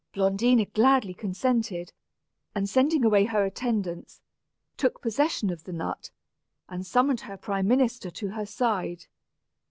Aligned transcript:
Blondina 0.13 0.65
gladly 0.65 1.13
consented, 1.13 1.93
and 2.55 2.67
sending 2.67 3.05
away 3.05 3.25
her 3.25 3.45
attendants, 3.45 4.19
took 4.75 4.99
possession 4.99 5.51
of 5.51 5.65
the 5.65 5.71
nut, 5.71 6.09
and 6.67 6.87
summoned 6.87 7.21
her 7.21 7.37
prime 7.37 7.67
minister 7.67 8.09
to 8.09 8.29
her 8.29 8.47
side. 8.47 9.05